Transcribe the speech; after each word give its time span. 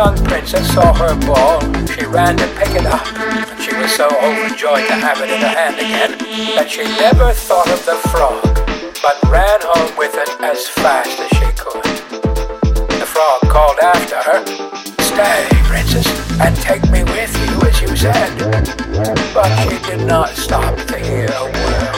young 0.00 0.16
princess 0.24 0.66
saw 0.72 0.94
her 0.94 1.14
ball, 1.26 1.60
she 1.86 2.06
ran 2.06 2.34
to 2.34 2.46
pick 2.56 2.74
it 2.74 2.86
up. 2.86 3.06
And 3.18 3.60
she 3.60 3.74
was 3.76 3.92
so 3.92 4.08
overjoyed 4.08 4.86
to 4.86 4.94
have 4.94 5.20
it 5.20 5.28
in 5.28 5.40
her 5.40 5.48
hand 5.48 5.76
again 5.76 6.16
that 6.56 6.70
she 6.70 6.84
never 6.84 7.32
thought 7.32 7.68
of 7.68 7.84
the 7.84 7.96
frog, 8.08 8.40
but 9.02 9.20
ran 9.30 9.60
home 9.62 9.94
with 9.98 10.14
it 10.14 10.30
as 10.40 10.66
fast 10.68 11.20
as 11.20 11.28
she 11.36 11.50
could. 11.58 11.84
The 12.98 13.04
frog 13.06 13.40
called 13.52 13.78
after 13.80 14.16
her, 14.16 14.40
Stay, 15.02 15.48
princess, 15.64 16.06
and 16.40 16.56
take 16.56 16.88
me 16.90 17.04
with 17.04 17.36
you 17.44 17.60
as 17.68 17.80
you 17.82 17.94
said. 17.94 18.32
But 19.34 19.50
she 19.64 19.76
did 19.90 20.06
not 20.06 20.30
stop 20.30 20.78
to 20.86 20.98
hear 20.98 21.28
a 21.28 21.44
word. 21.44 21.89